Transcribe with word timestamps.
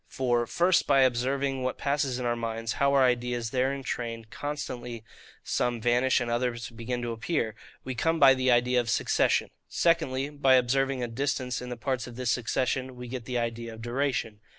For, 0.07 0.47
First, 0.47 0.87
by 0.87 1.01
observing 1.01 1.61
what 1.61 1.77
passes 1.77 2.17
in 2.17 2.25
our 2.25 2.35
minds, 2.35 2.73
how 2.73 2.91
our 2.95 3.03
ideas 3.03 3.51
there 3.51 3.71
in 3.71 3.83
train 3.83 4.25
constantly 4.31 5.03
some 5.43 5.79
vanish 5.79 6.19
and 6.19 6.31
others 6.31 6.71
begin 6.71 7.03
to 7.03 7.11
appear, 7.11 7.53
we 7.83 7.93
come 7.93 8.19
by 8.19 8.33
the 8.33 8.49
idea 8.49 8.79
of 8.79 8.89
SUCCESSION. 8.89 9.49
Secondly, 9.69 10.31
by 10.31 10.55
observing 10.55 11.03
a 11.03 11.07
distance 11.07 11.61
in 11.61 11.69
the 11.69 11.77
parts 11.77 12.07
of 12.07 12.15
this 12.15 12.31
succession, 12.31 12.95
we 12.95 13.07
get 13.07 13.25
the 13.25 13.37
idea 13.37 13.75
of 13.75 13.83
DURATION. 13.83 14.39